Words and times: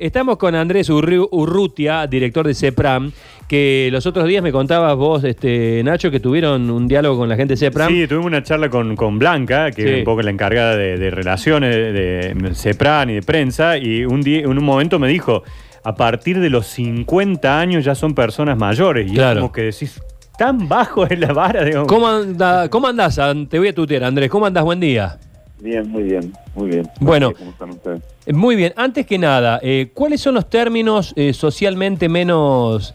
Estamos 0.00 0.36
con 0.36 0.54
Andrés 0.54 0.90
Urru- 0.90 1.26
Urrutia, 1.30 2.06
director 2.06 2.46
de 2.46 2.52
CEPRAM, 2.54 3.12
que 3.48 3.88
los 3.90 4.04
otros 4.04 4.26
días 4.28 4.42
me 4.42 4.52
contabas 4.52 4.94
vos, 4.94 5.24
este, 5.24 5.80
Nacho, 5.82 6.10
que 6.10 6.20
tuvieron 6.20 6.68
un 6.70 6.86
diálogo 6.86 7.16
con 7.20 7.30
la 7.30 7.34
gente 7.36 7.54
de 7.54 7.56
CEPRAM. 7.56 7.88
Sí, 7.90 8.06
tuvimos 8.06 8.26
una 8.26 8.42
charla 8.42 8.68
con, 8.68 8.94
con 8.94 9.18
Blanca, 9.18 9.70
que 9.70 9.82
Sí. 9.82 9.88
es 9.88 9.98
un 10.00 10.04
poco 10.04 10.20
la 10.20 10.30
encargada 10.30 10.76
de, 10.76 10.98
de 10.98 11.10
relaciones 11.10 11.74
de, 11.74 12.50
CEPRAN 12.54 13.08
y 13.08 13.14
de 13.14 13.22
prensa, 13.22 13.78
y 13.78 14.04
un 14.04 14.20
día, 14.20 14.40
en 14.40 14.48
un 14.58 14.62
momento 14.62 14.98
me 14.98 15.08
dijo, 15.08 15.44
a 15.82 15.94
partir 15.94 16.40
de 16.40 16.50
los 16.50 16.66
50 16.66 17.58
años 17.58 17.82
ya 17.82 17.94
son 17.94 18.14
personas 18.14 18.58
mayores, 18.58 19.10
y 19.10 19.14
Claro. 19.14 19.38
es 19.38 19.42
como 19.44 19.52
que 19.52 19.62
decís, 19.62 19.98
tan 20.36 20.68
bajo 20.68 21.06
es 21.06 21.18
la 21.18 21.32
vara, 21.32 21.64
digamos. 21.64 21.88
¿Cómo, 21.88 22.06
anda- 22.06 22.68
¿Cómo 22.68 22.86
andás? 22.88 23.18
An- 23.18 23.46
Te 23.48 23.58
voy 23.58 23.68
a 23.68 23.74
tutear, 23.74 24.04
Andrés. 24.04 24.28
¿Cómo 24.28 24.44
andás? 24.44 24.62
Buen 24.62 24.78
día. 24.78 25.16
Bien, 25.60 25.88
muy 25.90 26.02
bien, 26.02 26.32
muy 26.54 26.68
bien. 26.68 26.88
Bueno. 27.00 27.32
¿Cómo 27.32 27.50
están 27.50 27.70
ustedes? 27.70 28.02
Eh, 28.26 28.32
Muy 28.32 28.56
bien, 28.56 28.72
antes 28.76 29.06
que 29.06 29.18
nada, 29.18 29.58
eh, 29.62 29.90
¿cuáles 29.94 30.20
son 30.20 30.34
los 30.34 30.48
términos 30.50 31.12
eh, 31.16 31.32
socialmente 31.32 32.08
menos, 32.08 32.94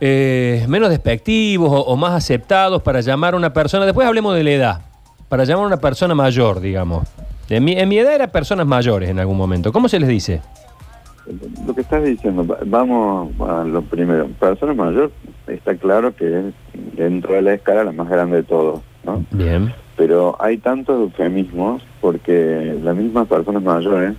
eh, 0.00 0.64
menos 0.68 0.90
despectivos 0.90 1.70
o, 1.70 1.80
o 1.80 1.96
más 1.96 2.12
aceptados 2.12 2.82
para 2.82 3.00
llamar 3.00 3.34
a 3.34 3.36
una 3.36 3.52
persona? 3.52 3.84
Después 3.86 4.06
hablemos 4.06 4.34
de 4.34 4.44
la 4.44 4.50
edad, 4.50 4.80
para 5.28 5.44
llamar 5.44 5.64
a 5.64 5.66
una 5.68 5.80
persona 5.80 6.14
mayor, 6.14 6.60
digamos. 6.60 7.06
En 7.48 7.64
mi, 7.64 7.72
en 7.72 7.88
mi 7.88 7.98
edad 7.98 8.14
eran 8.14 8.30
personas 8.30 8.66
mayores 8.66 9.08
en 9.10 9.18
algún 9.18 9.36
momento. 9.36 9.72
¿Cómo 9.72 9.88
se 9.88 9.98
les 9.98 10.08
dice? 10.08 10.40
Lo 11.66 11.74
que 11.74 11.80
estás 11.80 12.02
diciendo, 12.04 12.46
va- 12.46 12.58
vamos 12.64 13.30
a 13.48 13.64
lo 13.64 13.82
primero. 13.82 14.28
Persona 14.38 14.74
mayor 14.74 15.10
está 15.46 15.74
claro 15.76 16.14
que 16.14 16.26
es 16.48 16.54
dentro 16.96 17.34
de 17.34 17.42
la 17.42 17.54
escala 17.54 17.84
la 17.84 17.92
más 17.92 18.08
grande 18.08 18.36
de 18.38 18.42
todos, 18.44 18.80
¿no? 19.04 19.24
Bien. 19.30 19.72
Pero 19.96 20.36
hay 20.40 20.58
tantos 20.58 20.98
eufemismos 21.00 21.82
porque 22.00 22.78
las 22.82 22.96
mismas 22.96 23.26
personas 23.28 23.62
mayores 23.62 24.14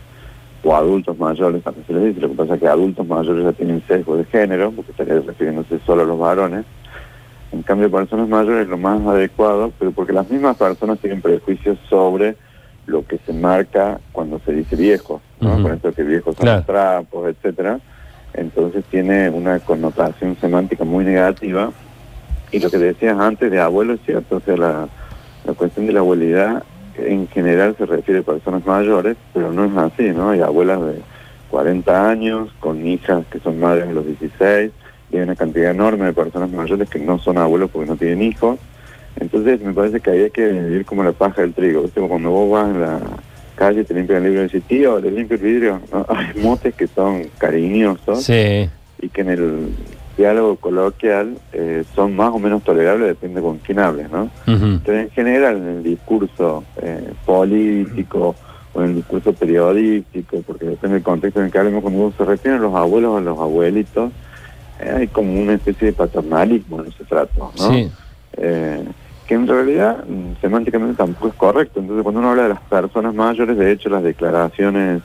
o 0.63 0.75
adultos 0.75 1.17
mayores, 1.17 1.63
también 1.63 1.87
se 1.87 1.93
les 1.93 2.03
dice, 2.03 2.21
lo 2.21 2.29
que 2.29 2.35
pasa 2.35 2.53
es 2.55 2.59
que 2.61 2.67
adultos 2.67 3.07
mayores 3.07 3.43
ya 3.43 3.51
tienen 3.53 3.81
sesgo 3.87 4.15
de 4.15 4.25
género, 4.25 4.71
porque 4.71 4.91
estaría 4.91 5.19
refiriéndose 5.19 5.79
solo 5.87 6.03
a 6.03 6.05
los 6.05 6.19
varones. 6.19 6.65
En 7.51 7.63
cambio, 7.63 7.89
personas 7.89 8.29
mayores 8.29 8.63
es 8.63 8.67
lo 8.69 8.77
más 8.77 9.01
adecuado, 9.01 9.73
pero 9.79 9.91
porque 9.91 10.13
las 10.13 10.29
mismas 10.29 10.55
personas 10.57 10.99
tienen 10.99 11.21
prejuicios 11.21 11.77
sobre 11.89 12.35
lo 12.85 13.05
que 13.05 13.17
se 13.25 13.33
marca 13.33 13.99
cuando 14.11 14.39
se 14.45 14.53
dice 14.53 14.75
viejo. 14.75 15.19
Por 15.39 15.71
eso 15.71 15.91
que 15.91 16.03
viejos 16.03 16.35
son 16.35 16.43
Claro. 16.43 16.57
los 16.59 16.65
trapos, 16.67 17.27
etcétera. 17.29 17.79
Entonces 18.33 18.85
tiene 18.85 19.29
una 19.31 19.59
connotación 19.59 20.37
semántica 20.39 20.83
muy 20.85 21.03
negativa. 21.03 21.71
Y 22.51 22.59
lo 22.59 22.69
que 22.69 22.77
decías 22.77 23.17
antes 23.19 23.49
de 23.51 23.59
abuelo 23.59 23.93
es 23.93 24.01
cierto, 24.05 24.37
o 24.37 24.39
sea, 24.41 24.57
la, 24.57 24.87
la 25.45 25.53
cuestión 25.53 25.87
de 25.87 25.93
la 25.93 25.99
abuelidad 26.01 26.63
en 26.97 27.27
general 27.29 27.75
se 27.77 27.85
refiere 27.85 28.19
a 28.19 28.23
personas 28.23 28.65
mayores, 28.65 29.15
pero 29.33 29.51
no 29.53 29.65
es 29.65 29.77
así, 29.93 30.09
¿no? 30.09 30.31
Hay 30.31 30.41
abuelas 30.41 30.81
de 30.81 30.95
40 31.49 32.09
años 32.09 32.49
con 32.59 32.85
hijas 32.85 33.25
que 33.31 33.39
son 33.39 33.59
madres 33.59 33.87
de 33.87 33.93
los 33.93 34.05
16 34.05 34.71
y 35.11 35.17
hay 35.17 35.23
una 35.23 35.35
cantidad 35.35 35.71
enorme 35.71 36.05
de 36.05 36.13
personas 36.13 36.49
mayores 36.51 36.89
que 36.89 36.99
no 36.99 37.19
son 37.19 37.37
abuelos 37.37 37.69
porque 37.71 37.89
no 37.89 37.95
tienen 37.97 38.21
hijos. 38.21 38.59
Entonces 39.19 39.61
me 39.61 39.73
parece 39.73 39.99
que 39.99 40.09
ahí 40.11 40.21
hay 40.23 40.31
que 40.31 40.47
vivir 40.47 40.85
como 40.85 41.03
la 41.03 41.11
paja 41.11 41.41
del 41.41 41.53
trigo. 41.53 41.81
¿viste? 41.83 42.01
Cuando 42.01 42.29
vos 42.29 42.51
vas 42.51 42.69
en 42.73 42.81
la 42.81 42.99
calle 43.55 43.83
te 43.83 43.93
limpian 43.93 44.19
el 44.19 44.23
libro 44.31 44.41
y 44.41 44.43
dices, 44.45 44.63
tío, 44.63 44.99
le 44.99 45.11
limpio 45.11 45.35
el 45.37 45.43
vidrio. 45.43 45.81
¿no? 45.91 46.05
Hay 46.15 46.41
motes 46.41 46.73
que 46.75 46.87
son 46.87 47.23
cariñosos 47.37 48.23
Sí. 48.23 48.69
y 49.01 49.09
que 49.09 49.21
en 49.21 49.29
el 49.29 49.67
diálogo 50.17 50.55
coloquial 50.57 51.37
eh, 51.53 51.83
son 51.95 52.15
más 52.15 52.29
o 52.29 52.39
menos 52.39 52.63
tolerables, 52.63 53.07
depende 53.07 53.41
con 53.41 53.57
quién 53.59 53.79
hables, 53.79 54.09
¿no? 54.11 54.29
Pero 54.45 54.99
en 54.99 55.09
general 55.11 55.57
en 55.57 55.67
el 55.67 55.83
discurso 55.83 56.63
eh, 56.81 57.11
político 57.25 58.35
o 58.73 58.81
en 58.81 58.89
el 58.89 58.95
discurso 58.95 59.33
periodístico, 59.33 60.41
porque 60.45 60.65
depende 60.65 60.95
del 60.95 61.03
contexto 61.03 61.39
en 61.39 61.47
el 61.47 61.51
que 61.51 61.57
hablemos, 61.57 61.81
cuando 61.81 62.13
se 62.17 62.25
refieren 62.25 62.59
a 62.59 62.63
los 62.63 62.75
abuelos 62.75 63.11
o 63.11 63.17
a 63.17 63.21
los 63.21 63.39
abuelitos, 63.39 64.11
eh, 64.79 64.93
hay 64.97 65.07
como 65.07 65.41
una 65.41 65.53
especie 65.53 65.87
de 65.87 65.93
paternalismo 65.93 66.81
en 66.81 66.87
ese 66.87 67.03
trato, 67.03 67.51
¿no? 67.57 67.71
Sí. 67.71 67.91
Eh, 68.33 68.83
que 69.27 69.35
en 69.35 69.47
realidad 69.47 70.03
mm, 70.05 70.41
semánticamente 70.41 70.95
tampoco 70.95 71.27
es 71.29 71.33
correcto. 71.35 71.79
Entonces 71.79 72.03
cuando 72.03 72.19
uno 72.19 72.31
habla 72.31 72.43
de 72.43 72.49
las 72.49 72.61
personas 72.61 73.13
mayores, 73.13 73.57
de 73.57 73.71
hecho 73.71 73.89
las 73.89 74.03
declaraciones 74.03 75.01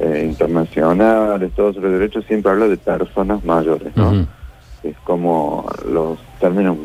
eh, 0.00 0.26
internacionales, 0.30 1.52
todos 1.54 1.76
los 1.76 1.92
derechos, 1.92 2.24
siempre 2.26 2.50
habla 2.50 2.68
de 2.68 2.78
personas 2.78 3.44
mayores, 3.44 3.94
¿no? 3.96 4.26
Es 4.82 4.96
como 5.04 5.66
los 5.86 6.18
términos 6.40 6.78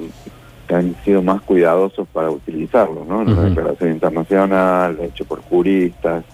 que 0.67 0.75
han 0.75 0.95
sido 1.05 1.21
más 1.21 1.41
cuidadosos 1.41 2.07
para 2.09 2.29
utilizarlos, 2.29 3.07
¿no? 3.07 3.21
En 3.21 3.35
la 3.35 3.43
declaración 3.43 3.91
internacional, 3.91 4.97
hecho 5.01 5.23
por 5.23 5.41
juristas, 5.43 6.25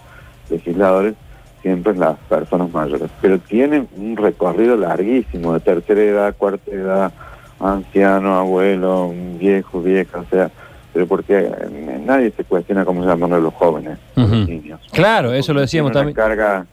legisladores, 0.50 1.14
siempre 1.62 1.96
las 1.96 2.18
personas 2.30 2.72
mayores. 2.72 3.12
Pero 3.22 3.38
tienen 3.38 3.88
un 3.96 4.18
recorrido 4.18 4.75
larguísimo 4.75 5.53
de 5.53 5.59
tercera 5.59 6.02
edad, 6.02 6.36
cuarta 6.36 6.72
edad, 6.72 7.14
anciano, 7.59 8.40
abuelo, 8.40 9.14
viejo, 9.40 9.81
vieja, 9.81 10.20
o 10.20 10.25
sea, 10.31 10.50
pero 10.94 11.07
porque 11.07 11.40
eh, 11.40 12.02
nadie 12.06 12.31
se 12.31 12.44
cuestiona 12.44 12.85
cómo 12.85 13.06
llaman 13.06 13.34
a 13.34 13.40
los 13.40 13.53
jóvenes, 13.53 13.97
los 14.16 14.29
niños. 14.29 14.79
Claro, 14.91 15.34
eso 15.34 15.53
lo 15.53 15.62
decíamos 15.62 15.91
también. 15.91 16.16
carga 16.16 16.66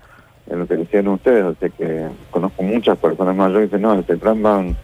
en 0.49 0.59
lo 0.59 0.67
que 0.67 0.77
decían 0.77 1.09
ustedes, 1.09 1.45
o 1.45 1.55
sea 1.55 1.69
que 1.69 2.09
conozco 2.31 2.63
muchas 2.63 2.97
personas 2.99 3.37
mayores 3.37 3.71
que 3.71 3.77
dicen, 3.77 3.83
no, 3.83 3.99
este 3.99 4.17
plan 4.17 4.43
van 4.43 4.77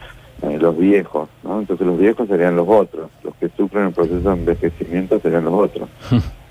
eh, 0.42 0.58
los 0.60 0.76
viejos, 0.76 1.28
¿no? 1.42 1.60
Entonces 1.60 1.86
los 1.86 1.98
viejos 1.98 2.28
serían 2.28 2.56
los 2.56 2.68
otros, 2.68 3.10
los 3.22 3.34
que 3.36 3.48
sufren 3.56 3.86
el 3.86 3.92
proceso 3.92 4.20
de 4.20 4.34
envejecimiento 4.34 5.18
serían 5.20 5.44
los 5.44 5.54
otros. 5.54 5.88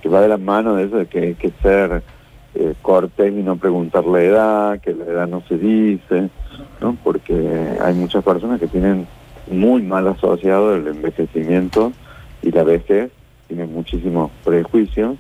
que 0.01 0.09
va 0.09 0.21
de 0.21 0.27
la 0.27 0.38
mano 0.38 0.75
de 0.75 0.85
eso 0.85 0.97
de 0.97 1.05
que 1.05 1.19
hay 1.19 1.35
que 1.35 1.51
ser 1.61 2.03
eh, 2.55 2.73
cortés 2.81 3.31
y 3.31 3.41
no 3.41 3.55
preguntar 3.55 4.03
la 4.05 4.21
edad, 4.21 4.79
que 4.81 4.94
la 4.94 5.05
edad 5.05 5.27
no 5.27 5.41
se 5.47 5.57
dice, 5.57 6.29
¿no? 6.81 6.97
Porque 7.03 7.77
hay 7.81 7.94
muchas 7.94 8.23
personas 8.23 8.59
que 8.59 8.67
tienen 8.67 9.07
muy 9.50 9.81
mal 9.81 10.07
asociado 10.07 10.75
el 10.75 10.88
envejecimiento 10.88 11.91
y 12.44 12.52
la 12.52 12.64
vejez, 12.64 13.12
tienen 13.48 13.74
muchísimos 13.74 14.31
prejuicios 14.44 15.18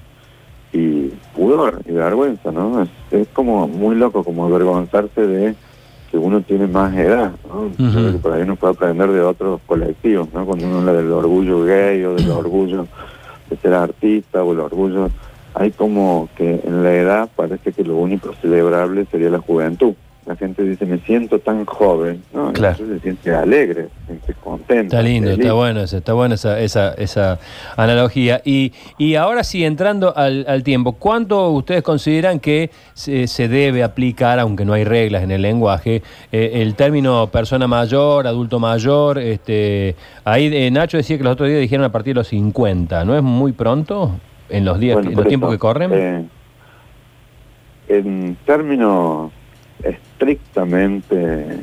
y 0.71 1.07
pudor 1.35 1.81
y 1.87 1.91
vergüenza, 1.91 2.51
¿no? 2.51 2.83
Es, 2.83 2.89
es 3.11 3.27
como 3.29 3.67
muy 3.67 3.95
loco, 3.95 4.23
como 4.23 4.45
avergonzarse 4.45 5.25
de 5.25 5.55
que 6.11 6.17
uno 6.17 6.41
tiene 6.41 6.67
más 6.67 6.95
edad, 6.95 7.31
¿no? 7.47 7.71
Que 8.11 8.19
por 8.19 8.33
ahí 8.33 8.43
uno 8.43 8.55
puede 8.55 8.73
aprender 8.73 9.11
de 9.11 9.21
otros 9.21 9.61
colectivos, 9.65 10.27
¿no? 10.33 10.45
Cuando 10.45 10.67
uno 10.67 10.79
habla 10.79 10.93
del 10.93 11.11
orgullo 11.11 11.63
gay 11.63 12.03
o 12.03 12.13
del 12.13 12.29
orgullo 12.29 12.87
de 13.49 13.57
ser 13.57 13.73
artista 13.73 14.43
o 14.43 14.53
el 14.53 14.59
orgullo, 14.59 15.09
hay 15.55 15.71
como 15.71 16.29
que 16.35 16.61
en 16.63 16.83
la 16.83 16.93
edad 16.93 17.29
parece 17.35 17.71
que 17.71 17.83
lo 17.83 17.97
único 17.97 18.33
celebrable 18.41 19.05
sería 19.11 19.29
la 19.29 19.39
juventud. 19.39 19.93
La 20.25 20.37
gente 20.37 20.63
dice, 20.63 20.85
me 20.85 20.99
siento 20.99 21.39
tan 21.39 21.65
joven, 21.65 22.23
¿no? 22.33 22.53
Claro. 22.53 22.75
Entonces 22.79 22.97
se 22.97 23.01
siente 23.03 23.35
alegre, 23.35 23.89
se 24.01 24.05
siente 24.07 24.33
contento. 24.41 24.95
Está 24.95 25.01
lindo, 25.01 25.29
feliz. 25.31 25.41
está 25.43 25.53
bueno, 25.53 25.81
eso, 25.81 25.97
está 25.97 26.13
buena 26.13 26.35
esa, 26.35 26.59
esa, 26.61 26.93
esa 26.93 27.39
analogía. 27.75 28.41
Y, 28.45 28.71
y 28.97 29.15
ahora 29.15 29.43
sí, 29.43 29.65
entrando 29.65 30.15
al, 30.15 30.45
al 30.47 30.63
tiempo, 30.63 30.93
¿cuánto 30.93 31.49
ustedes 31.51 31.83
consideran 31.83 32.39
que 32.39 32.71
se, 32.93 33.27
se 33.27 33.49
debe 33.49 33.83
aplicar, 33.83 34.39
aunque 34.39 34.63
no 34.63 34.71
hay 34.71 34.85
reglas 34.85 35.23
en 35.23 35.31
el 35.31 35.41
lenguaje, 35.41 36.01
eh, 36.31 36.51
el 36.61 36.75
término 36.75 37.27
persona 37.27 37.67
mayor, 37.67 38.25
adulto 38.25 38.59
mayor? 38.59 39.17
Este, 39.19 39.95
ahí 40.23 40.49
eh, 40.55 40.71
Nacho 40.71 40.95
decía 40.95 41.17
que 41.17 41.23
los 41.25 41.33
otros 41.33 41.49
días 41.49 41.59
dijeron 41.59 41.83
a 41.85 41.91
partir 41.91 42.13
de 42.13 42.19
los 42.21 42.29
50, 42.29 43.03
¿no 43.03 43.17
es 43.17 43.23
muy 43.23 43.51
pronto 43.51 44.11
en 44.49 44.63
los 44.63 44.79
días, 44.79 44.95
Bueno, 44.95 45.09
en 45.09 45.15
los 45.17 45.27
tiempos 45.27 45.51
que 45.51 45.59
corren? 45.59 45.91
eh, 45.93 46.25
en 47.89 48.37
términos 48.45 49.31
estrictamente 49.83 51.59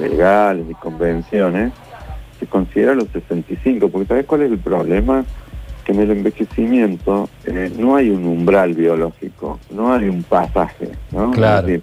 legales 0.00 0.66
y 0.68 0.74
convenciones, 0.74 1.72
se 2.38 2.46
considera 2.46 2.94
los 2.94 3.08
65, 3.08 3.88
porque 3.88 4.06
¿sabes 4.06 4.26
cuál 4.26 4.42
es 4.42 4.52
el 4.52 4.58
problema? 4.58 5.24
Que 5.84 5.92
en 5.92 6.00
el 6.00 6.10
envejecimiento 6.10 7.28
eh, 7.44 7.72
no 7.78 7.96
hay 7.96 8.10
un 8.10 8.26
umbral 8.26 8.74
biológico, 8.74 9.58
no 9.70 9.92
hay 9.92 10.08
un 10.08 10.22
pasaje, 10.22 10.90
¿no? 11.12 11.30
Claro. 11.30 11.66
Es 11.68 11.82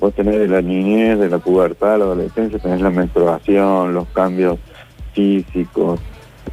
vos 0.00 0.14
tenés 0.14 0.38
de 0.38 0.48
la 0.48 0.62
niñez, 0.62 1.18
de 1.18 1.28
la 1.28 1.38
pubertad, 1.38 1.98
la 1.98 2.04
adolescencia, 2.04 2.58
tenés 2.58 2.80
la 2.80 2.90
menstruación, 2.90 3.94
los 3.94 4.06
cambios 4.08 4.58
físicos, 5.12 6.00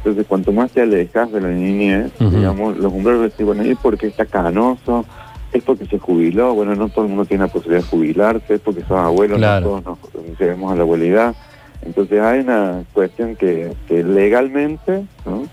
entonces, 0.04 0.26
cuanto 0.26 0.52
más 0.52 0.70
te 0.70 0.82
alejas 0.82 1.32
de 1.32 1.40
la 1.40 1.48
niñez, 1.48 2.12
digamos, 2.18 2.76
los 2.76 2.92
umbrales 2.92 3.22
decir, 3.22 3.46
bueno, 3.46 3.62
es 3.62 3.78
porque 3.78 4.08
está 4.08 4.26
canoso, 4.26 5.06
es 5.54 5.62
porque 5.64 5.86
se 5.86 5.98
jubiló, 5.98 6.54
bueno, 6.54 6.74
no 6.74 6.88
todo 6.88 7.04
el 7.04 7.10
mundo 7.10 7.24
tiene 7.24 7.44
la 7.44 7.52
posibilidad 7.52 7.82
de 7.82 7.88
jubilarse, 7.88 8.54
es 8.54 8.60
porque 8.60 8.82
son 8.82 8.98
abuelos, 8.98 9.38
Claro. 9.38 9.80
no 9.84 9.96
todos 10.12 10.26
nos 10.28 10.38
llegamos 10.38 10.72
a 10.72 10.76
la 10.76 10.82
abuelidad. 10.82 11.34
Entonces 11.82 12.20
hay 12.20 12.40
una 12.40 12.84
cuestión 12.92 13.36
que, 13.36 13.72
que 13.88 14.02
legalmente, 14.02 15.04
¿no? 15.24 15.44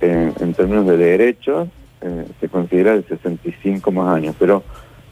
Eh, 0.00 0.32
en 0.40 0.54
términos 0.54 0.86
de 0.86 0.96
derechos, 0.96 1.68
eh, 2.00 2.26
se 2.40 2.48
considera 2.48 2.94
de 2.96 3.02
65 3.02 3.90
más 3.92 4.14
años, 4.16 4.34
pero 4.38 4.62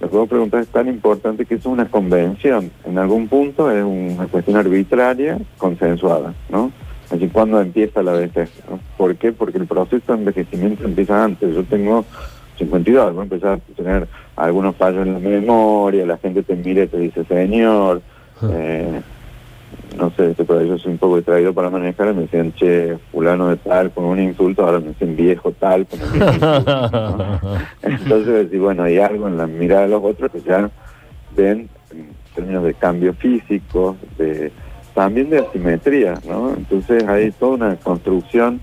lo 0.01 0.09
que 0.11 0.17
vos 0.17 0.29
preguntás 0.29 0.63
es 0.63 0.69
tan 0.69 0.89
importante 0.89 1.45
que 1.45 1.55
eso 1.57 1.69
es 1.71 1.73
una 1.75 1.91
convención. 1.91 2.71
En 2.85 2.97
algún 2.99 3.29
punto 3.29 3.71
es 3.71 3.83
una 3.85 4.27
cuestión 4.29 4.57
arbitraria, 4.57 5.39
consensuada, 5.59 6.35
¿no? 6.49 6.71
Así 7.11 7.27
cuando 7.29 7.61
empieza 7.61 8.03
la 8.03 8.13
vejez. 8.13 8.51
¿no? 8.71 8.79
¿Por 8.97 9.17
qué? 9.17 9.33
Porque 9.33 9.59
el 9.59 9.67
proceso 9.67 10.13
de 10.13 10.19
envejecimiento 10.19 10.85
empieza 10.85 11.25
antes. 11.25 11.55
Yo 11.55 11.65
tengo 11.65 12.05
52, 12.59 13.17
va 13.17 13.21
a 13.21 13.25
empezar 13.25 13.53
a 13.53 13.75
tener 13.75 14.09
algunos 14.37 14.77
fallos 14.77 15.07
en 15.07 15.15
la 15.15 15.19
memoria, 15.19 16.07
la 16.07 16.19
gente 16.19 16.43
te 16.43 16.55
mira 16.55 16.85
y 16.85 16.89
te 16.89 16.99
dice 16.99 17.25
señor, 17.25 18.03
eh, 18.43 19.01
no 19.97 20.11
sé, 20.11 20.31
este, 20.31 20.45
por 20.45 20.63
yo 20.65 20.79
soy 20.79 20.93
un 20.93 20.99
poco 20.99 21.21
traído 21.23 21.53
para 21.53 21.71
manejar, 21.71 22.15
me 22.15 22.23
decían, 22.23 22.53
che, 22.55 22.97
fulano 23.11 23.49
de 23.49 23.57
tal, 23.57 23.91
con 23.91 24.05
un 24.05 24.21
insulto, 24.21 24.65
ahora 24.65 24.81
me 24.81 24.89
dicen 24.89 25.17
viejo 25.17 25.53
tal, 25.53 25.87
con 25.87 26.01
mismo 26.01 26.27
insulto, 26.27 27.17
¿no? 27.17 27.41
Entonces, 27.83 28.49
y 28.53 28.59
bueno, 28.59 28.85
hay 28.85 28.99
algo 28.99 29.29
en 29.29 29.37
la 29.37 29.47
mirada 29.47 29.83
de 29.83 29.89
los 29.89 30.05
otros 30.05 30.31
que 30.31 30.41
ya 30.41 30.71
ven 31.37 31.69
en 31.91 32.09
términos 32.35 32.65
de 32.65 32.75
cambio 32.75 33.13
físico, 33.15 33.97
de 34.17 34.53
también 34.95 35.31
de 35.31 35.39
asimetría, 35.39 36.15
¿no? 36.29 36.55
Entonces 36.57 37.07
hay 37.07 37.31
toda 37.31 37.53
una 37.53 37.77
construcción 37.77 38.61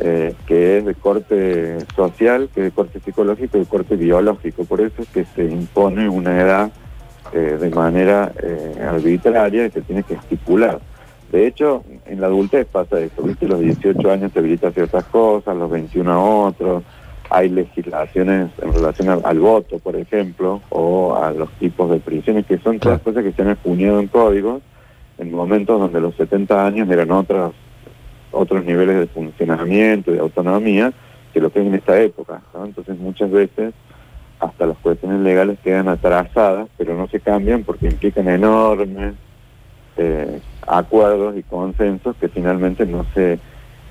eh, 0.00 0.34
que 0.46 0.78
es 0.78 0.84
de 0.84 0.94
corte 0.94 1.78
social, 1.94 2.48
que 2.52 2.60
es 2.60 2.64
de 2.66 2.70
corte 2.72 3.00
psicológico 3.00 3.56
y 3.56 3.60
de 3.60 3.66
corte 3.66 3.96
biológico. 3.96 4.64
Por 4.64 4.80
eso 4.80 5.02
es 5.02 5.08
que 5.08 5.24
se 5.24 5.44
impone 5.44 6.08
una 6.08 6.40
edad 6.40 6.72
eh, 7.32 7.58
de 7.60 7.70
manera 7.70 8.32
eh, 8.42 8.84
arbitraria 8.86 9.66
y 9.66 9.70
se 9.70 9.82
tiene 9.82 10.02
que 10.02 10.14
estipular. 10.14 10.80
De 11.30 11.46
hecho, 11.46 11.84
en 12.06 12.20
la 12.20 12.26
adultez 12.26 12.66
pasa 12.66 13.00
eso, 13.00 13.22
¿viste? 13.22 13.46
Los 13.46 13.60
18 13.60 14.10
años 14.10 14.32
se 14.32 14.38
habilita 14.38 14.70
ciertas 14.72 15.04
cosas, 15.04 15.56
los 15.56 15.70
21 15.70 16.12
a 16.12 16.18
otros, 16.18 16.82
hay 17.30 17.48
legislaciones 17.48 18.50
en 18.62 18.72
relación 18.72 19.08
al, 19.08 19.20
al 19.24 19.38
voto, 19.40 19.78
por 19.78 19.96
ejemplo, 19.96 20.60
o 20.70 21.16
a 21.16 21.32
los 21.32 21.50
tipos 21.52 21.90
de 21.90 21.98
prisiones, 21.98 22.46
que 22.46 22.58
son 22.58 22.78
todas 22.78 23.00
cosas 23.00 23.24
que 23.24 23.32
se 23.32 23.42
han 23.42 23.48
acuñado 23.48 24.00
en 24.00 24.08
códigos 24.08 24.62
en 25.18 25.32
momentos 25.32 25.80
donde 25.80 26.00
los 26.00 26.14
70 26.16 26.66
años 26.66 26.90
eran 26.90 27.10
otros 27.10 27.52
otros 28.34 28.64
niveles 28.64 28.96
de 28.98 29.06
funcionamiento 29.06 30.10
y 30.10 30.14
de 30.14 30.20
autonomía 30.20 30.92
que 31.32 31.40
lo 31.40 31.50
que 31.50 31.60
es 31.60 31.66
en 31.66 31.74
esta 31.74 32.00
época. 32.00 32.40
¿no? 32.52 32.64
Entonces 32.64 32.98
muchas 32.98 33.30
veces 33.30 33.72
hasta 34.40 34.66
las 34.66 34.76
cuestiones 34.78 35.20
legales 35.20 35.58
quedan 35.64 35.88
atrasadas, 35.88 36.68
pero 36.76 36.94
no 36.96 37.08
se 37.08 37.20
cambian 37.20 37.62
porque 37.64 37.86
implican 37.86 38.28
enormes 38.28 39.14
eh, 39.96 40.40
acuerdos 40.66 41.36
y 41.36 41.42
consensos 41.44 42.16
que 42.16 42.28
finalmente 42.28 42.84
no 42.84 43.06
se 43.14 43.38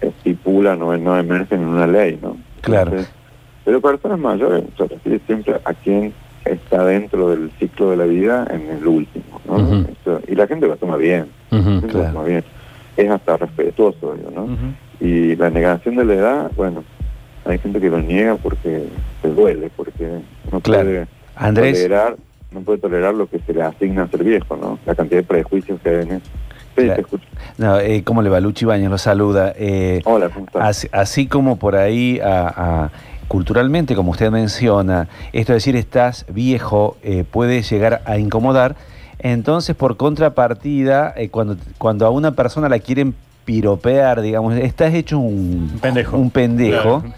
estipulan 0.01 0.81
o 0.81 0.95
no 0.97 1.17
emergen 1.17 1.61
en 1.61 1.67
una 1.67 1.87
ley. 1.87 2.19
¿no? 2.21 2.37
Claro. 2.61 2.91
Entonces, 2.91 3.13
pero 3.65 3.79
personas 3.81 4.19
mayores 4.19 4.63
se 4.77 4.87
refiere 4.87 5.19
siempre 5.25 5.55
a 5.63 5.73
quien 5.73 6.13
está 6.45 6.83
dentro 6.85 7.29
del 7.29 7.49
ciclo 7.57 7.91
de 7.91 7.97
la 7.97 8.03
vida 8.05 8.45
en 8.49 8.69
el 8.69 8.85
último. 8.85 9.39
¿no? 9.47 9.55
Eso- 10.01 10.19
y 10.27 10.35
la 10.35 10.45
gente 10.47 10.67
lo 10.67 10.75
toma 10.75 10.97
bien. 10.97 11.27
La 11.49 11.57
gente 11.81 11.87
lo 11.97 12.03
toma 12.11 12.23
bien. 12.25 12.43
Es 12.97 13.09
hasta 13.09 13.37
respetuoso, 13.37 14.15
¿no? 14.35 14.47
Y 14.99 15.35
la 15.35 15.49
negación 15.49 15.95
de 15.95 16.05
la 16.05 16.13
edad, 16.13 16.51
bueno, 16.55 16.83
hay 17.45 17.57
gente 17.57 17.79
que 17.81 17.89
lo 17.89 17.99
niega 17.99 18.35
porque 18.35 18.87
se 19.21 19.27
duele, 19.29 19.69
porque 19.75 20.19
no 20.51 20.59
Claro. 20.61 20.83
puede 20.83 21.07
Andrés, 21.35 21.73
tolerar, 21.83 22.15
no 22.51 22.61
puede 22.61 22.77
tolerar 22.79 23.13
lo 23.15 23.27
que 23.27 23.39
se 23.39 23.53
le 23.53 23.63
asigna 23.63 24.03
a 24.03 24.07
ser 24.07 24.23
viejo, 24.23 24.55
¿no? 24.55 24.77
La 24.85 24.93
cantidad 24.95 25.19
de 25.21 25.27
prejuicios 25.27 25.79
que 25.81 25.89
hay 25.89 25.95
en 26.03 26.11
eso. 26.13 26.25
Sí, 26.75 26.81
Claro. 26.85 26.95
te 26.95 27.01
escucho. 27.01 27.25
no, 27.57 27.79
eh, 27.79 28.03
¿cómo 28.03 28.21
le 28.21 28.29
va? 28.29 28.39
Luchi 28.39 28.65
Baños 28.65 28.89
lo 28.91 28.97
saluda. 28.97 29.53
Eh, 29.57 30.01
Hola, 30.05 30.29
¿cómo 30.29 30.45
estás? 30.45 30.61
Así, 30.63 30.87
así 30.91 31.27
como 31.27 31.57
por 31.57 31.75
ahí, 31.75 32.19
a- 32.19 32.53
a- 32.85 32.91
culturalmente, 33.27 33.95
como 33.95 34.11
usted 34.11 34.29
menciona, 34.31 35.07
esto 35.33 35.53
de 35.53 35.55
decir 35.55 35.75
estás 35.75 36.25
viejo 36.29 36.97
eh, 37.03 37.23
puede 37.29 37.61
llegar 37.63 38.01
a 38.05 38.17
incomodar. 38.17 38.75
Entonces, 39.23 39.75
por 39.75 39.95
contrapartida, 39.97 41.13
eh, 41.17 41.29
cuando, 41.29 41.55
cuando 41.77 42.05
a 42.05 42.09
una 42.09 42.31
persona 42.33 42.67
la 42.69 42.79
quieren 42.79 43.15
piropear, 43.45 44.21
digamos, 44.21 44.55
estás 44.57 44.93
hecho 44.93 45.17
un, 45.17 45.79
pendejo. 45.81 46.17
un 46.17 46.29
pendejo, 46.29 47.01
Claro. 47.01 47.15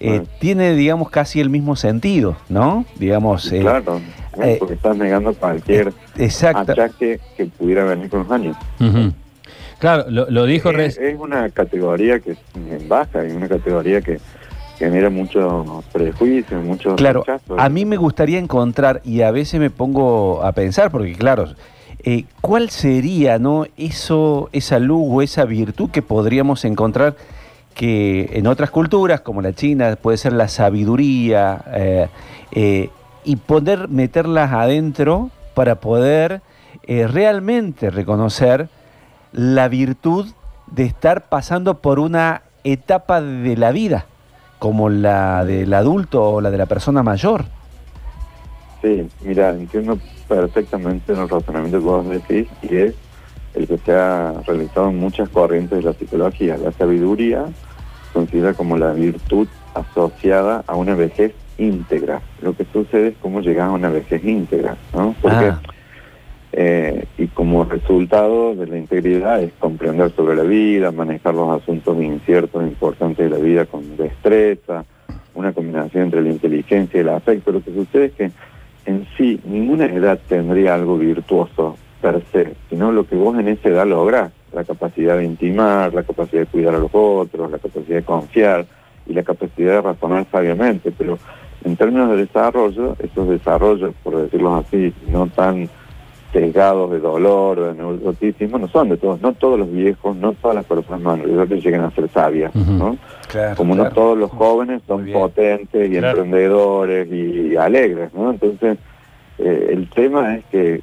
eh, 0.00 0.08
Bueno. 0.08 0.24
tiene, 0.38 0.74
digamos, 0.74 1.10
casi 1.10 1.40
el 1.40 1.50
mismo 1.50 1.74
sentido, 1.76 2.36
¿no? 2.48 2.84
Digamos, 2.96 3.50
eh, 3.52 3.60
claro, 3.60 4.00
eh, 4.42 4.56
porque 4.60 4.74
estás 4.74 4.96
negando 4.96 5.34
cualquier 5.34 5.92
exacto. 6.16 6.72
achaque 6.72 7.20
que 7.36 7.46
pudiera 7.46 7.84
venir 7.84 8.08
con 8.08 8.20
los 8.20 8.30
años. 8.30 8.56
Claro, 9.78 10.04
lo, 10.10 10.30
lo 10.30 10.44
dijo 10.44 10.70
es, 10.70 10.98
es 10.98 11.18
una 11.18 11.48
categoría 11.50 12.20
que 12.20 12.32
es 12.32 12.38
en 12.54 12.88
baja, 12.88 13.26
y 13.26 13.30
una 13.32 13.48
categoría 13.48 14.00
que 14.02 14.20
genera 14.80 15.10
muchos 15.10 15.84
prejuicios, 15.92 16.64
muchos 16.64 16.94
Claro, 16.94 17.22
a 17.58 17.68
mí 17.68 17.84
me 17.84 17.98
gustaría 17.98 18.38
encontrar, 18.38 19.02
y 19.04 19.20
a 19.20 19.30
veces 19.30 19.60
me 19.60 19.68
pongo 19.68 20.42
a 20.42 20.52
pensar, 20.52 20.90
porque 20.90 21.12
claro, 21.12 21.48
eh, 22.02 22.24
¿cuál 22.40 22.70
sería 22.70 23.38
no 23.38 23.66
eso, 23.76 24.48
esa 24.52 24.78
luz 24.78 25.06
o 25.06 25.22
esa 25.22 25.44
virtud 25.44 25.90
que 25.90 26.00
podríamos 26.00 26.64
encontrar 26.64 27.14
que 27.74 28.30
en 28.32 28.46
otras 28.46 28.70
culturas, 28.70 29.20
como 29.20 29.42
la 29.42 29.52
China, 29.52 29.96
puede 30.00 30.16
ser 30.16 30.32
la 30.32 30.48
sabiduría, 30.48 31.62
eh, 31.74 32.08
eh, 32.52 32.88
y 33.24 33.36
poder 33.36 33.88
meterlas 33.88 34.50
adentro 34.50 35.30
para 35.54 35.74
poder 35.76 36.40
realmente 36.86 37.90
reconocer 37.90 38.68
la 39.32 39.68
virtud 39.68 40.26
de 40.66 40.84
estar 40.84 41.28
pasando 41.28 41.78
por 41.78 42.00
una 42.00 42.42
etapa 42.64 43.20
de 43.20 43.56
la 43.56 43.70
vida, 43.70 44.06
como 44.60 44.88
la 44.90 45.44
del 45.44 45.74
adulto 45.74 46.22
o 46.22 46.40
la 46.40 46.50
de 46.52 46.58
la 46.58 46.66
persona 46.66 47.02
mayor. 47.02 47.46
Sí, 48.82 49.08
mira, 49.22 49.50
entiendo 49.50 49.98
perfectamente 50.28 51.12
el 51.12 51.28
razonamiento 51.28 51.78
que 51.78 51.84
vos 51.84 52.08
decís 52.08 52.46
y 52.62 52.76
es 52.76 52.94
el 53.54 53.66
que 53.66 53.78
se 53.78 53.92
ha 53.92 54.34
realizado 54.46 54.90
en 54.90 55.00
muchas 55.00 55.28
corrientes 55.30 55.78
de 55.78 55.84
la 55.84 55.92
psicología. 55.94 56.56
La 56.56 56.70
sabiduría 56.72 57.46
considera 58.12 58.54
como 58.54 58.76
la 58.76 58.92
virtud 58.92 59.48
asociada 59.74 60.62
a 60.66 60.76
una 60.76 60.94
vejez 60.94 61.32
íntegra. 61.58 62.20
Lo 62.42 62.54
que 62.54 62.64
sucede 62.72 63.08
es 63.08 63.14
cómo 63.20 63.40
llegas 63.40 63.68
a 63.68 63.72
una 63.72 63.88
vejez 63.88 64.22
íntegra, 64.24 64.76
¿no? 64.94 65.14
Porque, 65.20 65.46
Ah. 65.46 65.60
Eh, 66.52 67.04
y 67.16 67.28
como 67.28 67.64
resultado 67.64 68.54
de 68.54 68.66
la 68.66 68.76
integridad 68.76 69.42
es 69.42 69.52
comprender 69.58 70.10
sobre 70.12 70.34
la 70.34 70.42
vida, 70.42 70.90
manejar 70.90 71.34
los 71.34 71.62
asuntos 71.62 71.96
inciertos 72.02 72.62
e 72.62 72.66
importantes 72.66 73.30
de 73.30 73.36
la 73.36 73.42
vida 73.42 73.66
con 73.66 73.96
destreza, 73.96 74.84
una 75.34 75.52
combinación 75.52 76.04
entre 76.04 76.22
la 76.22 76.30
inteligencia 76.30 76.98
y 76.98 77.00
el 77.00 77.08
afecto. 77.10 77.52
Lo 77.52 77.62
que 77.62 77.72
sucede 77.72 78.06
es 78.06 78.12
que 78.12 78.30
en 78.86 79.06
sí 79.16 79.40
ninguna 79.44 79.86
edad 79.86 80.18
tendría 80.28 80.74
algo 80.74 80.98
virtuoso 80.98 81.76
per 82.00 82.22
se, 82.32 82.54
sino 82.68 82.90
lo 82.90 83.06
que 83.06 83.14
vos 83.14 83.38
en 83.38 83.48
esa 83.48 83.68
edad 83.68 83.86
lográs, 83.86 84.32
la 84.52 84.64
capacidad 84.64 85.18
de 85.18 85.24
intimar, 85.24 85.94
la 85.94 86.02
capacidad 86.02 86.42
de 86.42 86.46
cuidar 86.46 86.74
a 86.74 86.78
los 86.78 86.90
otros, 86.92 87.50
la 87.50 87.58
capacidad 87.58 87.96
de 87.96 88.02
confiar 88.02 88.66
y 89.06 89.12
la 89.12 89.22
capacidad 89.22 89.74
de 89.74 89.82
razonar 89.82 90.26
sabiamente, 90.32 90.92
pero 90.96 91.18
en 91.64 91.76
términos 91.76 92.10
de 92.10 92.16
desarrollo, 92.16 92.96
esos 92.98 93.28
desarrollos, 93.28 93.94
por 94.02 94.16
decirlo 94.16 94.56
así, 94.56 94.92
no 95.08 95.26
tan 95.28 95.68
sesgados 96.32 96.90
de 96.92 97.00
dolor 97.00 97.58
o 97.58 97.66
de 97.66 97.74
neurotismo, 97.74 98.58
no 98.58 98.68
son 98.68 98.88
de 98.90 98.96
todos, 98.96 99.20
no 99.20 99.32
todos 99.32 99.58
los 99.58 99.70
viejos, 99.72 100.16
no 100.16 100.32
todas 100.34 100.54
las 100.54 100.64
personas 100.64 101.00
mayores 101.00 101.64
llegan 101.64 101.82
a 101.82 101.90
ser 101.90 102.08
sabias. 102.10 102.54
¿no? 102.54 102.96
Claro, 103.28 103.56
como 103.56 103.74
no 103.74 103.88
todos 103.90 104.16
los 104.16 104.30
jóvenes 104.30 104.82
son 104.86 105.06
potentes 105.12 105.90
y 105.90 105.96
Claro. 105.98 106.08
emprendedores 106.22 107.08
y, 107.10 107.56
alegres, 107.56 108.12
¿no? 108.14 108.30
Entonces, 108.30 108.78
eh, 109.38 109.70
el 109.72 109.88
tema 109.90 110.36
es 110.36 110.44
que 110.46 110.82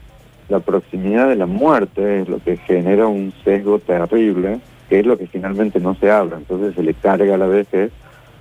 la 0.50 0.60
proximidad 0.60 1.27
de 1.29 1.36
la 1.36 1.45
muerte 1.45 2.21
es 2.21 2.29
lo 2.29 2.39
que 2.39 2.57
genera 2.57 3.07
un 3.07 3.33
sesgo 3.43 3.79
terrible, 3.79 4.60
que 4.89 5.00
es 5.00 5.05
lo 5.05 5.17
que 5.17 5.27
finalmente 5.27 5.79
no 5.79 5.95
se 5.95 6.10
habla. 6.12 6.38
Entonces 6.38 6.75
se 6.75 6.83
le 6.83 6.93
carga 6.93 7.36
a 7.36 7.38
la 7.38 7.48
vejez 7.48 7.91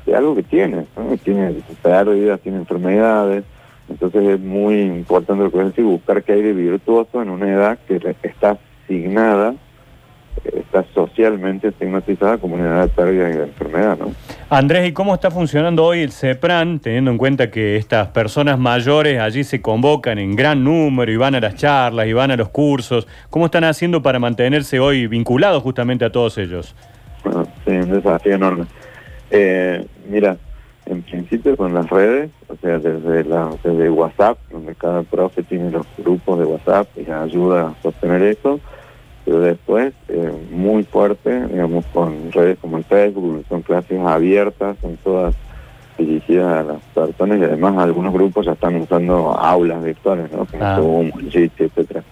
de 0.07 0.15
algo 0.15 0.35
que 0.37 0.43
tiene, 0.45 0.87
¿no? 0.97 1.11
Que 1.11 1.17
Tiene 1.19 1.55
pérdidas, 1.83 2.41
tiene 2.41 2.59
enfermedades. 2.59 3.45
Entonces 3.89 4.25
es 4.25 4.41
muy 4.41 4.81
importante 4.81 5.45
lo 5.45 5.51
que 5.51 5.61
es 5.61 5.85
buscar 5.85 6.23
qué 6.23 6.33
hay 6.33 6.43
de 6.43 6.53
virtuoso 6.53 7.23
en 7.23 7.31
una 7.31 7.49
edad 7.49 7.79
que 7.87 8.01
está 8.23 8.59
asignada, 8.85 9.55
eh, 10.45 10.61
está 10.61 10.85
socialmente 10.93 11.69
estigmatizada 11.69 12.39
como 12.39 12.57
una 12.57 12.65
edad 12.65 12.83
de 12.83 12.89
pérdida 12.89 13.31
y 13.31 13.33
de 13.35 13.43
enfermedad, 13.45 13.97
¿no? 13.99 14.13
Andrés, 14.51 14.89
¿y 14.89 14.93
cómo 14.93 15.15
está 15.15 15.31
funcionando 15.31 15.85
hoy 15.85 16.01
el 16.01 16.11
CEPRAN, 16.11 16.81
teniendo 16.81 17.11
en 17.11 17.19
cuenta 17.19 17.51
que 17.51 17.77
estas 17.77 18.09
personas 18.09 18.59
mayores 18.59 19.21
allí 19.21 19.45
se 19.45 19.63
convocan 19.63 20.19
en 20.19 20.35
gran 20.35 20.65
número 20.65 21.11
y 21.13 21.17
van 21.17 21.35
a 21.37 21.41
las 21.41 21.55
charlas 21.55 22.07
y 22.07 22.13
van 22.13 22.33
a 22.33 22.37
los 22.37 22.49
cursos? 22.49 23.07
¿Cómo 23.31 23.47
están 23.47 23.65
haciendo 23.65 24.03
para 24.03 24.19
mantenerse 24.19 24.81
hoy 24.81 25.07
vinculados 25.07 25.63
justamente 25.63 26.05
a 26.05 26.11
todos 26.11 26.39
ellos? 26.39 26.75
Bueno, 27.25 27.47
sí, 27.65 27.71
un 27.71 27.91
desafío 27.91 28.35
enorme. 28.35 28.67
Eh, 29.31 29.85
mira, 30.09 30.37
en 30.87 31.03
principio 31.03 31.57
con 31.57 31.75
las 31.75 31.89
redes, 31.91 32.31
o 32.49 32.57
sea, 32.57 32.79
desde, 32.79 33.25
la, 33.25 33.51
desde 33.63 33.91
WhatsApp, 33.91 34.39
donde 34.51 34.75
cada 34.75 35.03
profe 35.03 35.43
tiene 35.43 35.71
los 35.71 35.87
grupos 35.99 36.39
de 36.39 36.45
WhatsApp 36.45 36.89
y 36.97 37.11
ayuda 37.11 37.69
a 37.69 37.83
sostener 37.83 38.23
eso, 38.23 38.61
pero 39.25 39.41
después 39.41 39.93
eh, 40.09 40.33
muy 40.53 40.85
fuerte, 40.85 41.47
digamos, 41.49 41.85
con 41.87 42.31
redes 42.33 42.59
como 42.61 42.79
el 42.79 42.85
Facebook, 42.85 43.45
son 43.49 43.63
clases 43.63 43.99
abiertas, 44.01 44.77
son 44.81 44.97
todas 44.99 45.35
dirigidas 45.99 46.61
a 46.61 46.63
las 46.63 46.83
personas 46.95 47.39
y 47.41 47.45
además 47.45 47.77
algunos 47.79 48.13
grupos 48.13 48.47
ya 48.47 48.53
están 48.53 48.77
usando 48.77 49.33
aulas 49.33 49.83
virtuales, 49.83 50.31
¿no? 50.31 50.45
Como 50.47 50.63
Ah. 50.63 50.77
Zoom, 50.77 51.11
Jitsi, 51.31 51.65
etcétera. 51.65 52.03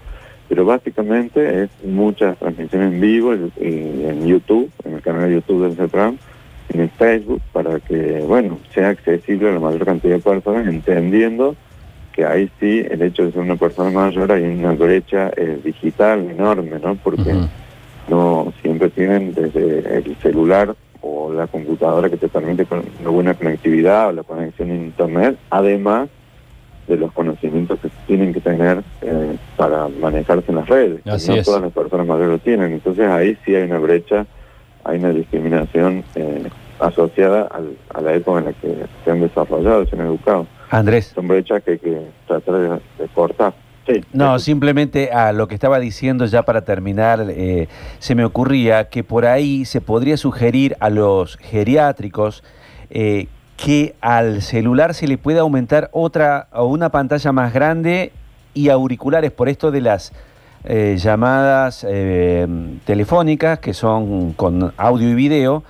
Pero 0.49 0.65
básicamente 0.65 1.63
es 1.63 1.69
muchas 1.85 2.37
transmisiones 2.37 2.93
en 2.93 2.99
vivo 3.01 3.33
y, 3.33 3.51
y 3.61 4.05
en 4.05 4.25
YouTube, 4.27 4.69
en 4.83 4.95
el 4.95 5.01
canal 5.01 5.29
de 5.29 5.35
YouTube 5.35 5.63
del 5.63 5.75
CEPRAM, 5.75 6.17
tiene 6.67 6.89
Facebook 6.89 7.41
para 7.51 7.79
que, 7.79 8.23
bueno, 8.27 8.59
sea 8.73 8.89
accesible 8.89 9.49
a 9.49 9.53
la 9.53 9.59
mayor 9.59 9.85
cantidad 9.85 10.15
de 10.15 10.21
personas, 10.21 10.67
entendiendo 10.67 11.55
que 12.13 12.25
ahí 12.25 12.49
sí, 12.59 12.85
el 12.89 13.01
hecho 13.01 13.25
de 13.25 13.31
ser 13.31 13.41
una 13.41 13.57
persona 13.57 13.89
mayor, 13.91 14.31
hay 14.31 14.43
una 14.43 14.71
brecha 14.71 15.31
eh, 15.35 15.59
digital 15.63 16.29
enorme, 16.29 16.79
¿no? 16.81 16.95
Porque 16.95 17.33
no 18.07 18.53
siempre 18.61 18.89
tienen 18.89 19.33
desde 19.33 19.97
el 19.97 20.15
celular 20.21 20.75
o 21.01 21.33
la 21.33 21.47
computadora 21.47 22.09
que 22.09 22.17
te 22.17 22.29
permite 22.29 22.65
con 22.65 22.83
una 23.01 23.09
buena 23.09 23.33
conectividad 23.33 24.07
o 24.07 24.11
la 24.13 24.23
conexión 24.23 24.71
a 24.71 24.75
internet, 24.75 25.37
además 25.49 26.09
de 26.87 26.97
los 26.97 27.11
conocimientos 27.13 27.79
que 27.79 27.89
tienen 28.07 28.33
que 28.33 28.39
tener 28.39 28.83
eh, 29.01 29.35
para 29.57 29.87
manejarse 29.87 30.45
en 30.49 30.55
las 30.55 30.67
redes. 30.67 31.05
Así 31.05 31.31
no 31.31 31.37
es. 31.37 31.45
todas 31.45 31.61
las 31.61 31.71
personas 31.71 32.07
mayores 32.07 32.29
lo 32.29 32.39
tienen. 32.39 32.73
Entonces 32.73 33.07
ahí 33.07 33.37
sí 33.43 33.55
hay 33.55 33.63
una 33.63 33.79
brecha, 33.79 34.25
hay 34.85 34.99
una 34.99 35.09
discriminación 35.09 36.03
eh, 36.15 36.47
asociada 36.79 37.47
al- 37.51 37.75
a 37.93 38.01
la 38.01 38.13
época 38.13 38.39
en 38.39 38.45
la 38.45 38.53
que 38.53 38.85
se 39.03 39.11
han 39.11 39.19
desarrollado, 39.21 39.85
se 39.87 39.95
han 39.95 40.05
educado. 40.05 40.47
Andrés. 40.69 41.11
Son 41.13 41.27
brechas 41.27 41.61
que 41.63 41.71
hay 41.71 41.79
que 41.79 42.01
tratar 42.27 42.55
de, 42.55 42.69
de 42.69 43.07
cortar. 43.13 43.53
Sí, 43.87 44.01
No, 44.13 44.39
sí. 44.39 44.45
simplemente 44.45 45.11
a 45.11 45.31
lo 45.31 45.47
que 45.47 45.53
estaba 45.55 45.79
diciendo 45.79 46.25
ya 46.25 46.43
para 46.43 46.63
terminar, 46.63 47.25
eh, 47.29 47.67
se 47.99 48.15
me 48.15 48.25
ocurría 48.25 48.89
que 48.89 49.03
por 49.03 49.25
ahí 49.25 49.65
se 49.65 49.79
podría 49.81 50.17
sugerir 50.17 50.75
a 50.79 50.89
los 50.89 51.37
geriátricos 51.37 52.43
eh, 52.89 53.27
que 53.57 53.95
al 54.01 54.41
celular 54.41 54.93
se 54.95 55.07
le 55.07 55.17
pueda 55.17 55.41
aumentar 55.41 55.89
otra 55.93 56.47
o 56.51 56.65
una 56.65 56.89
pantalla 56.89 57.31
más 57.31 57.53
grande 57.53 58.11
y 58.53 58.69
auriculares 58.69 59.31
por 59.31 59.49
esto 59.49 59.69
de 59.71 59.81
las 59.81 60.13
eh, 60.65 60.97
llamadas 60.97 61.85
eh, 61.87 62.47
telefónicas 62.85 63.59
que 63.59 63.73
son 63.73 64.33
con 64.33 64.73
audio 64.77 65.09
y 65.09 65.13
video 65.13 65.63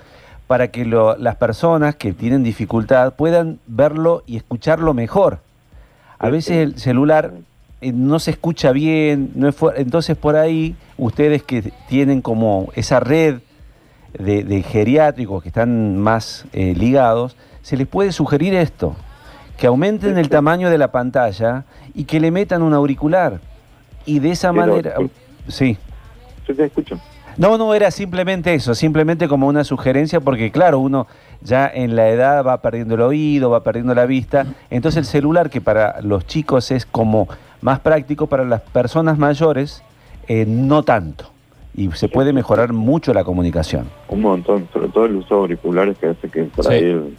para 0.48 0.70
que 0.70 0.86
lo- 0.86 1.18
las 1.18 1.36
personas 1.36 1.96
que 1.96 2.14
tienen 2.14 2.44
dificultad 2.44 3.14
puedan 3.16 3.60
verlo 3.68 4.24
y 4.26 4.38
escucharlo 4.38 4.94
mejor. 4.94 5.40
A 6.20 6.30
veces 6.30 6.58
el 6.58 6.80
celular 6.80 7.34
eh, 7.82 7.92
no 7.92 8.20
se 8.20 8.32
escucha 8.32 8.72
bien, 8.72 9.32
no 9.36 9.48
es 9.50 9.56
entonces 9.76 10.16
por 10.16 10.36
ahí 10.36 10.76
ustedes 10.98 11.44
que 11.44 11.74
tienen 11.90 12.22
como 12.22 12.70
esa 12.76 13.00
red 13.00 13.40
de, 14.18 14.44
de 14.44 14.64
geriátricos 14.64 15.44
que 15.44 15.50
están 15.50 15.98
más 15.98 16.46
eh, 16.54 16.74
ligados, 16.76 17.36
se 17.64 17.76
les 17.76 17.88
puede 17.88 18.12
sugerir 18.14 18.54
esto, 18.54 18.96
que 19.58 19.68
aumenten 19.68 20.18
el 20.18 20.30
tamaño 20.30 20.70
de 20.70 20.78
la 20.78 20.92
pantalla 20.92 21.66
y 21.94 22.06
que 22.06 22.20
le 22.20 22.32
metan 22.32 22.62
un 22.62 22.74
auricular. 22.74 23.40
Y 24.06 24.20
de 24.20 24.32
esa 24.32 24.52
Pero, 24.52 24.66
manera... 24.68 24.94
pues- 24.96 25.12
Sí. 25.48 25.78
Yo 26.48 26.56
te 26.56 26.66
escucho. 26.66 27.00
No, 27.38 27.58
no, 27.58 27.74
era 27.74 27.92
simplemente 27.92 28.54
eso, 28.54 28.74
simplemente 28.76 29.28
como 29.28 29.48
una 29.48 29.64
sugerencia, 29.66 30.22
porque 30.22 30.52
claro, 30.52 30.80
uno 30.80 31.06
ya 31.42 31.68
en 31.72 31.96
la 31.96 32.08
edad 32.10 32.46
va 32.46 32.62
perdiendo 32.62 32.96
el 32.96 33.02
oído, 33.02 33.50
va 33.50 33.62
perdiendo 33.62 33.94
la 33.94 34.06
vista, 34.06 34.46
entonces 34.70 35.00
el 35.00 35.06
celular, 35.06 35.50
que 35.50 35.60
para 35.60 36.02
los 36.02 36.26
chicos 36.26 36.72
es 36.72 36.86
como 36.86 37.28
más 37.62 37.80
práctico, 37.82 38.28
para 38.28 38.46
las 38.46 38.62
personas 38.62 39.18
mayores, 39.18 39.84
eh, 40.28 40.46
no 40.48 40.84
tanto. 40.84 41.30
Y 41.76 41.92
se 41.92 42.08
puede 42.08 42.32
mejorar 42.32 42.72
mucho 42.72 43.14
la 43.14 43.26
comunicación. 43.26 43.90
Un 44.08 44.22
montón, 44.22 44.70
sobre 44.72 44.88
todo 44.88 45.06
el 45.06 45.18
uso 45.18 45.36
de 45.36 45.42
auriculares 45.42 45.98
que 45.98 46.08
hace 46.08 46.30
que 46.30 46.44
por 46.46 46.64
Sí. 46.66 46.72
ahí 46.72 46.84
el- 46.84 47.18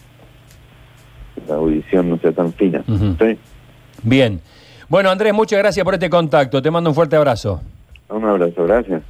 la 1.47 1.57
audición 1.57 2.09
no 2.09 2.17
sea 2.19 2.33
tan 2.33 2.53
fina. 2.55 2.83
Sí. 2.87 3.39
Bien. 4.03 4.41
Bueno, 4.89 5.11
Andrés, 5.11 5.35
muchas 5.35 5.59
gracias 5.59 5.85
por 5.85 5.95
este 5.95 6.09
contacto. 6.09 6.63
Te 6.63 6.71
mando 6.71 6.91
un 6.91 6.95
fuerte 6.95 7.17
abrazo. 7.17 7.61
Un 8.09 8.25
abrazo, 8.25 8.65
gracias. 8.65 9.03